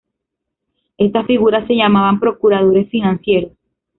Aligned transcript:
Estas 0.97 1.27
figuras 1.27 1.67
se 1.67 1.75
llamaban 1.75 2.19
procuradores 2.19 2.89
financieros. 2.89 3.51